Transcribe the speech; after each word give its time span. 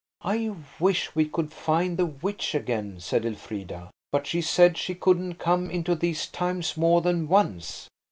"I 0.23 0.55
wish 0.79 1.13
we 1.13 1.25
could 1.25 1.53
find 1.53 1.95
the 1.95 2.07
witch 2.07 2.55
again," 2.55 2.99
said 2.99 3.23
Elfrida, 3.23 3.91
"but 4.11 4.25
she 4.25 4.41
said 4.41 4.75
she 4.75 4.95
couldn't 4.95 5.35
come 5.35 5.69
into 5.69 5.93
these 5.93 6.25
times 6.25 6.75
more 6.75 7.01
than 7.01 7.27
once." 7.27 7.87